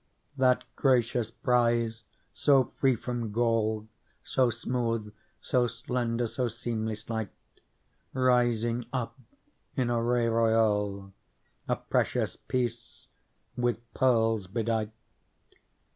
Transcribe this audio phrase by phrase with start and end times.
[0.35, 2.01] That gracious prize
[2.33, 3.87] so free from gall,
[4.23, 7.29] So smooth, so slender, so seemly slight,
[8.11, 9.19] Rising up
[9.75, 11.13] in array royal
[11.67, 13.09] A precious Piece
[13.59, 14.89] ^ with pearls bedight.